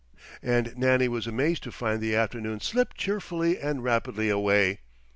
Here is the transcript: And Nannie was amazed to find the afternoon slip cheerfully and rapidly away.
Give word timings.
And 0.41 0.75
Nannie 0.75 1.07
was 1.07 1.27
amazed 1.27 1.61
to 1.61 1.71
find 1.71 2.01
the 2.01 2.15
afternoon 2.15 2.59
slip 2.59 2.95
cheerfully 2.95 3.59
and 3.59 3.83
rapidly 3.83 4.29
away. 4.29 4.79